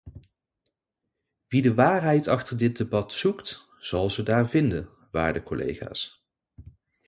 Wie 1.47 1.61
de 1.61 1.73
waarheid 1.73 2.27
achter 2.27 2.57
dit 2.57 2.77
debat 2.77 3.13
zoekt, 3.13 3.67
zal 3.79 4.09
ze 4.09 4.23
daar 4.23 4.49
vinden, 4.49 4.89
waarde 5.11 5.43
collega's. 5.43 6.27